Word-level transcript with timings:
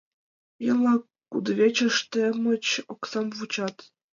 Еҥ-влак 0.69 1.01
кудывечыш 1.31 1.95
темыч, 2.11 2.65
оксам 2.93 3.25
вучат. 3.37 3.75